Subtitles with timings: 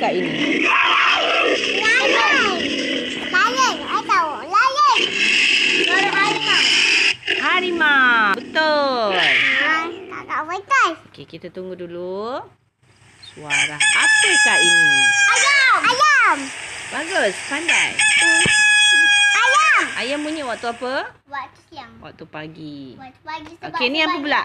[0.00, 0.64] kak ini?
[0.64, 2.56] Lion.
[3.28, 3.76] Lion.
[3.84, 4.30] I tahu.
[4.48, 4.98] Lion.
[5.84, 6.62] Suara harimau.
[7.36, 8.32] Harimau.
[8.40, 9.12] Betul.
[10.08, 10.90] Kakak betul.
[11.12, 12.40] Okey, kita tunggu dulu.
[13.20, 14.90] Suara apakah ini?
[15.28, 15.78] Ayam.
[15.84, 16.38] Ayam.
[16.90, 17.92] Bagus, pandai.
[19.36, 19.84] Ayam.
[20.00, 21.12] Ayam bunyi waktu apa?
[21.28, 21.92] Waktu siang.
[22.00, 22.96] Waktu pagi.
[22.96, 24.42] Waktu pagi sebab Okey, ni apa pula?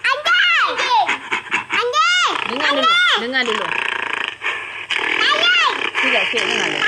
[0.00, 0.72] Anjing.
[0.72, 1.08] Anjing.
[1.76, 2.35] Anjing.
[2.46, 2.92] Dengar dulu.
[3.18, 3.66] Dengar dulu.
[6.06, 6.78] Sekejap, sekejap dengar dulu.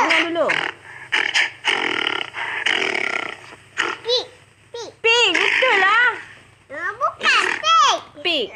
[0.00, 0.46] Dengar dulu.
[4.00, 4.26] Pig.
[4.72, 4.88] Pig.
[5.04, 6.08] Pig, betul lah.
[6.72, 7.98] Ah, bukan pig.
[8.24, 8.48] Pig.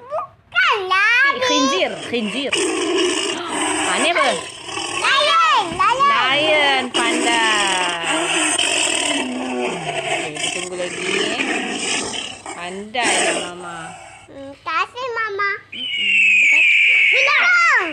[0.00, 1.36] Bukanlah.
[1.36, 1.92] Pig, khinzir.
[2.08, 2.52] Khinzir.
[3.36, 4.24] Ha, ni apa?
[5.04, 5.64] Lion.
[5.76, 6.08] Lion.
[6.08, 8.16] Lion, pandai.
[10.00, 11.04] Okey, kita tunggu lagi.
[12.56, 14.09] Pandai lah Mama.
[14.30, 15.50] Hmm, kasih mama.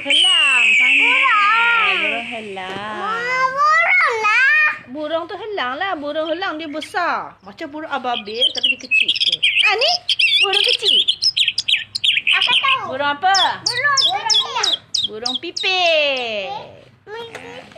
[0.06, 1.94] Helang, pandai.
[1.98, 1.98] Burung.
[1.98, 3.50] Burung helang.
[3.58, 4.70] Burung lah.
[4.86, 5.98] Burung tu helang lah.
[5.98, 7.34] Burung helang dia besar.
[7.42, 9.42] Macam burung ababil tapi dia kecil sikit.
[9.66, 9.92] Ah ni
[10.46, 11.02] burung kecil.
[12.38, 12.94] Aku tahu.
[12.94, 13.66] Burung apa?
[13.66, 14.68] Burung kecil.
[15.10, 16.54] Burung pipit.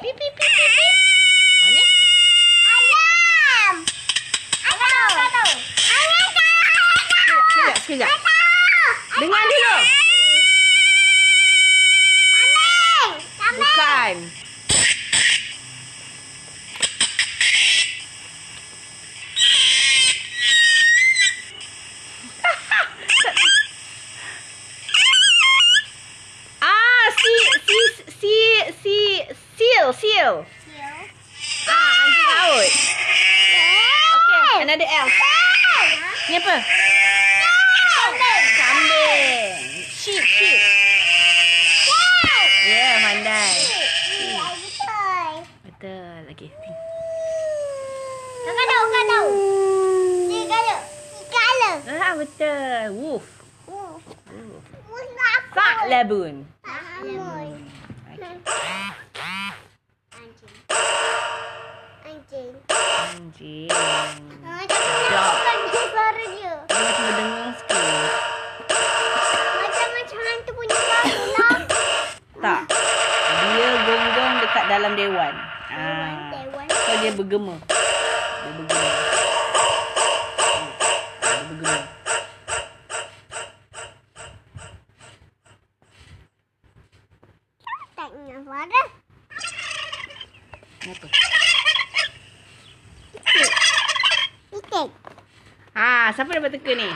[0.04, 0.36] Pip pip pip pip.
[0.36, 0.96] pip.
[1.64, 1.84] Ah ni?
[2.68, 3.76] Ayam.
[7.96, 8.20] Ayam.
[9.20, 9.76] Dengar dulu.
[12.32, 13.12] Kambing.
[13.36, 13.60] Kambing.
[13.60, 14.16] Bukan.
[26.62, 27.36] Ah, si
[27.68, 27.80] si
[28.20, 28.36] si
[28.84, 28.98] si
[29.56, 30.36] seal seal.
[31.68, 32.72] Ah, anjing laut.
[34.16, 35.16] Okay, another else.
[36.28, 36.56] Ni apa?
[36.60, 38.44] Kambing.
[38.60, 39.56] Kambing.
[40.10, 40.58] Sheep, sheep.
[41.86, 42.02] Ya,
[42.66, 43.54] yeah, pandai.
[44.10, 45.46] Iya, betul.
[45.70, 46.50] Betul.
[48.42, 49.30] Kakak tahu, kakak tahu.
[50.26, 50.78] Serigala.
[51.14, 51.72] Serigala.
[51.94, 52.90] Ah, betul.
[52.98, 53.28] Wolf.
[53.70, 54.02] Wolf.
[54.90, 55.62] Usah aku.
[55.62, 56.42] Sak labun.
[56.66, 58.42] Anjing.
[62.02, 62.54] Anjing.
[62.66, 63.70] Anjing.
[74.70, 75.34] Dalam dewan.
[75.34, 76.30] Dewan, Ah.
[76.30, 76.66] dewan.
[76.70, 77.56] So dia bergema.
[77.58, 78.90] Dia bergema.
[80.46, 80.70] Hmm.
[81.18, 81.78] Dia bergema.
[87.98, 88.82] Tak ingat suara.
[90.80, 91.08] Apa?
[94.50, 94.90] Itik.
[95.76, 96.88] Ha, siapa dapat teka ni?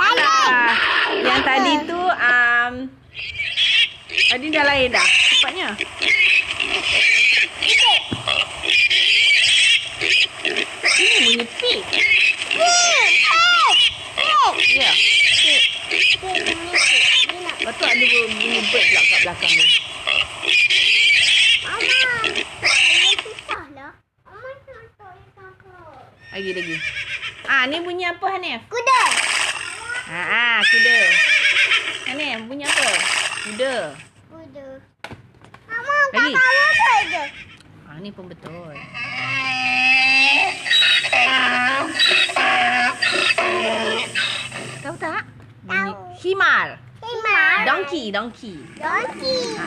[0.00, 0.20] Lain.
[0.20, 0.72] Ah,
[1.20, 2.72] yang tadi tu um,
[4.30, 5.08] tadi dah lain dah.
[5.40, 5.72] Cepatnya.
[11.00, 11.80] Ini bunyi pig.
[14.76, 14.92] Ya.
[17.56, 19.68] Lepas tu ada bunyi bird pula kat belakang dia.
[26.36, 26.76] Lagi lagi.
[27.48, 28.60] Ah, ni bunyi apa Hanif?
[28.68, 29.02] Kuda.
[30.04, 30.98] Ha ah, kuda.
[32.12, 32.92] Hanif, bunyi apa?
[33.48, 34.09] Kuda.
[36.10, 37.06] Mama, Lagi.
[37.06, 37.24] je?
[37.86, 38.74] Ah, ni pun betul.
[44.82, 45.22] Tahu tak?
[45.62, 46.18] Bunyi Tahu.
[46.18, 46.68] himar.
[46.98, 47.56] Himar.
[47.62, 48.58] Donkey, donkey.
[48.74, 49.38] Donkey.
[49.54, 49.66] Ha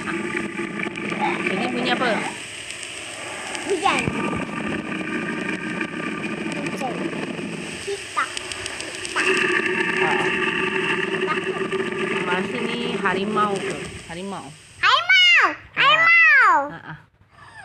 [1.24, 1.36] ah.
[1.48, 2.08] Ini bunyi apa?
[3.72, 4.04] Hujan.
[10.04, 10.12] Ha.
[12.28, 13.78] Masa ni harimau ke?
[14.12, 14.63] Harimau.
[16.54, 16.70] Harimau.
[16.70, 16.98] Ha ah.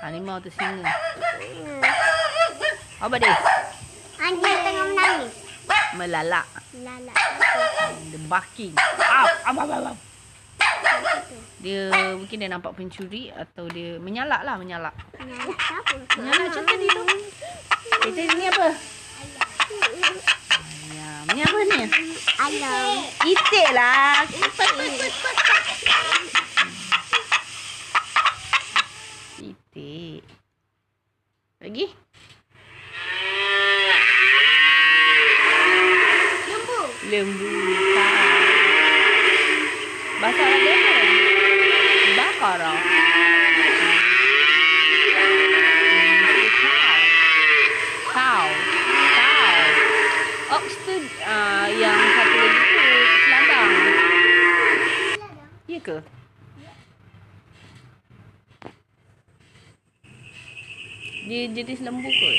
[0.01, 0.89] Harimau tu singa.
[0.89, 1.83] Hmm.
[3.05, 3.37] Apa dia?
[4.17, 5.35] Anjing tengah menangis.
[5.93, 6.47] Melalak.
[6.81, 7.13] Lala.
[8.09, 8.73] The barking.
[8.81, 9.97] Au, au, au, au, au.
[11.59, 14.95] Dia mungkin dia nampak pencuri atau dia menyalak lah menyalak.
[15.21, 15.95] Nyala siapa?
[16.17, 17.03] Menyalak macam tadi tu.
[18.09, 18.69] Kita ni apa?
[20.89, 21.23] Ayam.
[21.37, 21.81] Ni apa ni?
[22.41, 22.89] Ayam.
[23.27, 24.25] Itik lah.
[24.25, 25.13] Itik.
[31.59, 31.91] Lagi?
[36.47, 36.81] Lembu.
[37.11, 37.51] Lembu.
[40.23, 40.95] Bahasa Arab dia apa?
[42.15, 42.79] Bakarah.
[48.15, 48.47] Cow.
[49.19, 49.59] Cow.
[50.63, 50.95] Ox tu
[51.27, 52.87] uh, yang satu lagi tu
[53.27, 53.71] selambang.
[61.29, 62.39] Dia jenis lembu kot.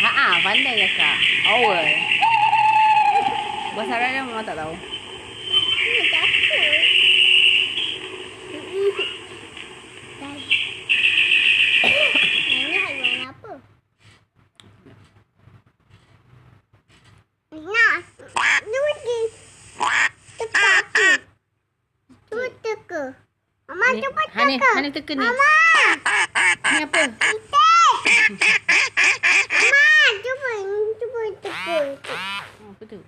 [0.00, 1.16] Ha ah, pandai kakak.
[1.52, 1.84] Owl.
[3.76, 4.72] Bahasa Arab dia memang tak tahu.
[5.84, 6.80] Ini takut.
[12.48, 13.52] Ini haiwan apa?
[17.52, 17.96] Nah,
[18.64, 19.20] Nudi.
[20.40, 21.10] Cepat tu.
[22.32, 23.12] Tu teka.
[23.68, 24.72] Mama Ni, cepat Hani, teka.
[24.72, 25.20] Hani teka ni.
[25.20, 25.52] Mama.
[26.72, 27.00] Ni apa?
[27.12, 27.52] Itik.
[29.52, 30.50] Mama, cuba
[30.96, 31.60] cuba teka.
[32.64, 32.98] Oh, apa tu?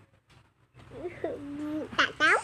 [1.97, 2.41] Tak tahu.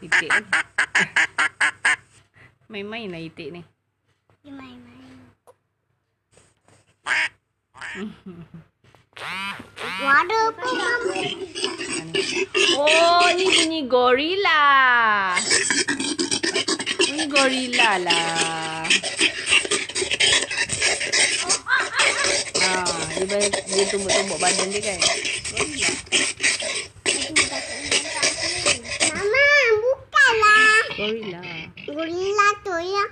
[0.00, 0.40] Itik ni.
[2.72, 3.60] Main-main lah itik ni.
[4.40, 5.12] Dia main-main.
[10.02, 10.66] Ada apa.
[12.74, 14.62] Oh, ni bunyi gorila.
[16.98, 18.82] Bunyi gorila lah.
[22.62, 24.98] Ah, dia, dia tumbuk-tumbuk badan dia kan.
[25.54, 25.90] Gorila.
[29.14, 29.46] Mama,
[29.78, 30.82] bukanlah.
[30.98, 31.42] Gorila.
[31.86, 33.04] Gorila tu ya.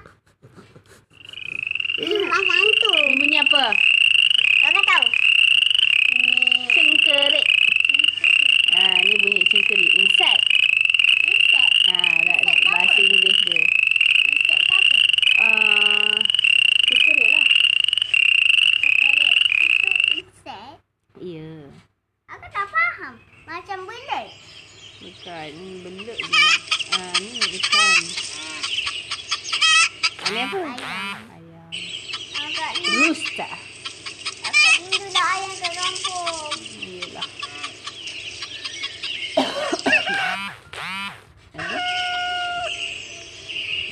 [2.00, 2.92] Lima hantu.
[3.06, 3.64] Ni bunyi apa?
[4.60, 5.06] Kakak tahu?
[6.70, 7.48] Cengkerik.
[8.72, 9.90] Ah, ni bunyi cengkerik.
[10.00, 10.42] Insect.
[11.28, 11.72] Insect.
[11.92, 13.62] Ah, dah, dah, bahasa Inggeris dia.
[14.32, 14.96] Insect apa?
[15.44, 16.16] Ah,
[16.88, 17.46] cengkerik lah.
[18.80, 19.36] Coklat.
[19.60, 19.90] Itu
[20.24, 20.78] insect.
[21.20, 21.52] Ya.
[22.32, 23.14] Aku tak faham.
[23.44, 24.30] Macam belut.
[25.02, 25.48] Bukan.
[25.58, 26.18] Ni belut.
[26.94, 28.02] Ah, ni ikan.
[30.20, 30.58] Ah, ni apa?
[30.60, 31.18] Ayam.
[31.34, 31.70] Ayam.
[32.38, 32.88] Agak ni.
[33.02, 33.52] Rooster.
[34.46, 36.54] Agak rindu dah ayam kat kampung.
[36.78, 37.28] Yelah.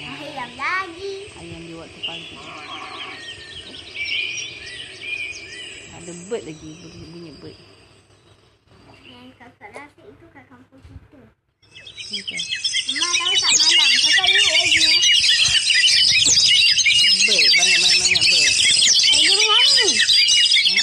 [0.08, 1.14] Ayam lagi.
[1.34, 2.36] Ayam di waktu pagi.
[5.98, 6.70] Ada bird lagi.
[6.78, 7.58] Bunyi, bunyi bird.
[10.08, 11.20] Yang kakak rasa itu kat kampung kita.
[12.08, 12.40] Ni kan.
[12.96, 13.92] Mama tahu tak malam.
[13.92, 14.88] Kakak ingat lagi.
[17.28, 17.52] Bird.
[17.60, 18.56] Banyak-banyak bird.
[19.12, 20.00] Eh, dia menyanyi.
[20.72, 20.80] Ah,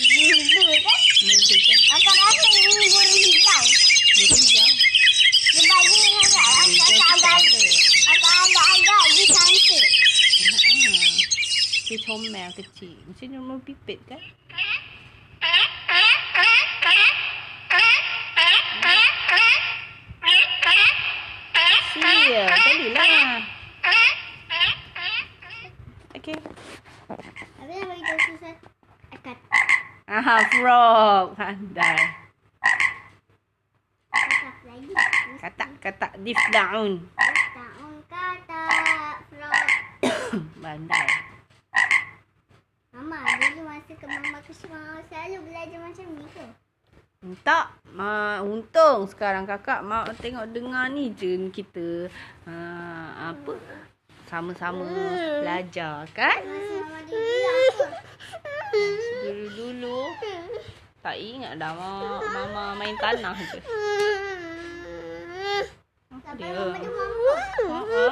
[0.00, 1.00] Gila kan?
[1.20, 1.80] Mereka kan.
[1.84, 3.60] Kakak rasa ini burung hijau.
[4.16, 4.72] Burung hijau.
[5.52, 6.48] Dia bagi kakak.
[6.80, 7.44] Kakak agak
[8.08, 9.84] Kakak agak-agak dia cantik.
[10.48, 11.12] Ah,
[11.84, 12.98] Dia comel kecil.
[13.06, 14.18] Macam ni rumah pipit kan?
[21.90, 23.42] Sia, tadi lah.
[26.18, 26.38] Okay.
[27.62, 28.54] Habis nak bagi tahu susah.
[29.14, 29.36] Akan
[30.10, 31.26] Aha, frog.
[31.38, 31.98] Pandai.
[34.10, 34.92] kakak lagi.
[35.38, 37.06] Katak-katak dif daun.
[37.14, 38.62] Tahun kata
[39.30, 39.66] frog.
[40.66, 41.06] Pandai.
[42.90, 46.44] Mama, dulu masa ke mama kecil mama selalu belajar macam ni ke?
[47.44, 52.08] Tak, ma, untung sekarang kakak mak tengok dengar ni je kita
[52.48, 52.54] ha,
[53.32, 53.60] apa
[54.24, 54.88] sama-sama
[55.44, 56.40] belajar kan?
[56.40, 57.86] Apa?
[59.20, 60.00] Dulu-dulu
[61.00, 63.60] tak ingat dah mak, mama main tanah je.
[66.08, 66.88] Apa Sampai dia?
[66.88, 67.34] mama
[67.68, 67.80] mama.
[67.90, 68.08] Ha.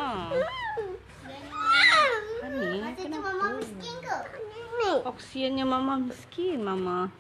[2.45, 3.29] Hani, Masa tu kenapa?
[3.33, 4.17] mama miskin ke?
[4.89, 7.13] Oksiannya mama miskin mama.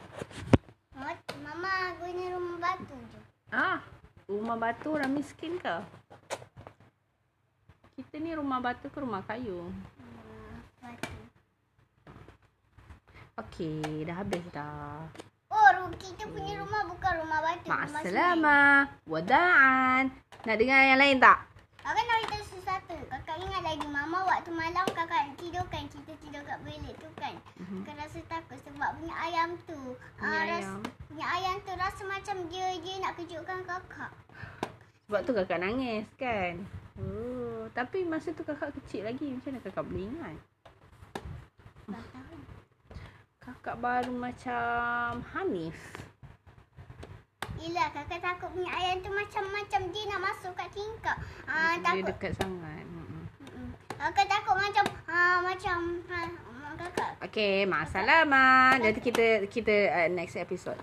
[1.44, 3.20] Mama, guna rumah batu je.
[3.48, 3.78] Ah,
[4.24, 5.76] rumah batu orang miskin ke?
[7.92, 9.68] Kita ni rumah batu ke rumah kayu?
[9.98, 11.12] Hmm, Batu.
[13.38, 15.02] Okey, dah habis dah.
[15.48, 17.66] Oh, kita punya rumah bukan rumah batu.
[17.66, 17.74] semen.
[17.74, 18.76] Ma'asalamah.
[19.04, 20.04] Wada'an.
[20.46, 21.38] Nak dengar yang lain tak?
[21.82, 22.96] Kakak nak beritahu sesuatu.
[23.08, 25.84] Kakak ingat lagi mama waktu malam kakak tidurkan.
[25.92, 27.36] Kita tidur kat bilik tu kan.
[27.60, 27.84] Mhm.
[27.84, 29.80] Kakak rasa takut sebab punya ayam tu.
[30.16, 30.80] Punya ah, ayam.
[30.80, 34.12] Rasa, punya ayam tu rasa macam dia dia nak kejutkan kakak.
[35.04, 36.64] Sebab tu kakak nangis kan?
[36.96, 39.36] Oh, tapi masa tu kakak kecil lagi.
[39.36, 40.36] Macam mana kakak boleh ingat?
[43.44, 45.76] Kakak baru macam Hanif.
[47.60, 51.16] Yelah kakak takut punya ayam tu macam-macam dia nak masuk kat tingkap.
[51.44, 52.06] Ah Dia takut.
[52.12, 52.84] dekat sangat.
[53.98, 56.18] Kakak takut macam ah macam ha,
[56.78, 58.78] kakak Okay, ma'asalamah.
[58.78, 60.78] Nanti kita kita uh, next episode.